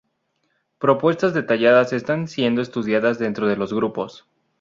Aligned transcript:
Propuestas 0.79 1.35
detalladas 1.35 1.93
están 1.93 2.27
siendo 2.27 2.63
estudiadas 2.63 3.19
dentro 3.19 3.45
de 3.45 3.55
los 3.55 3.71
grupos. 3.71 4.25